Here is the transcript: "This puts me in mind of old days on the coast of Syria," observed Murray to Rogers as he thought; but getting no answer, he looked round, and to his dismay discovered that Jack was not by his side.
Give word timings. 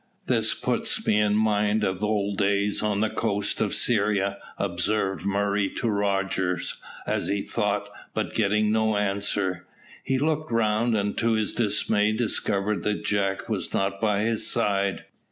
"This 0.25 0.55
puts 0.55 1.05
me 1.05 1.19
in 1.19 1.35
mind 1.35 1.83
of 1.83 2.03
old 2.03 2.39
days 2.39 2.81
on 2.81 3.01
the 3.01 3.09
coast 3.11 3.61
of 3.61 3.71
Syria," 3.71 4.39
observed 4.57 5.27
Murray 5.27 5.69
to 5.75 5.87
Rogers 5.87 6.77
as 7.05 7.27
he 7.27 7.43
thought; 7.43 7.87
but 8.15 8.33
getting 8.33 8.71
no 8.71 8.97
answer, 8.97 9.67
he 10.03 10.17
looked 10.17 10.51
round, 10.51 10.97
and 10.97 11.15
to 11.19 11.33
his 11.33 11.53
dismay 11.53 12.13
discovered 12.13 12.81
that 12.81 13.05
Jack 13.05 13.47
was 13.47 13.75
not 13.75 14.01
by 14.01 14.21
his 14.21 14.47
side. 14.47 15.05